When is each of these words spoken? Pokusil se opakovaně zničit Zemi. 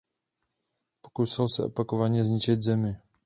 Pokusil 1.01 1.45
se 1.55 1.61
opakovaně 1.63 2.23
zničit 2.23 2.63
Zemi. 2.63 2.95